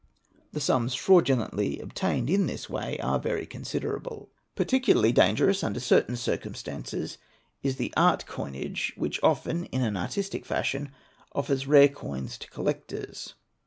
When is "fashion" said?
10.43-10.91